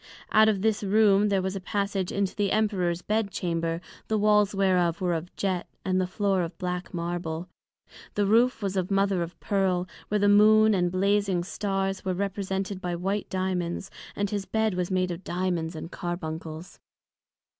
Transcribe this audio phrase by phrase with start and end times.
[0.31, 4.55] Out of this Room there was a passage into the Emperor's Bed Chamber, the Walls
[4.55, 7.47] whereof were of Jet, and the Floor of black Marble;
[8.15, 12.81] the Roof was of Mother of Pearl, where the Moon and Blazing Stars were represented
[12.81, 16.79] by white Diamonds, and his Bed was made of Diamonds and Carbuncles.